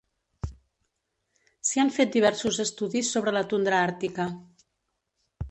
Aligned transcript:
S'hi 1.69 1.81
han 1.83 1.91
fet 1.97 2.15
diversos 2.15 2.59
estudis 2.65 3.13
sobre 3.17 3.35
la 3.37 3.45
tundra 3.53 3.83
àrtica. 3.91 4.29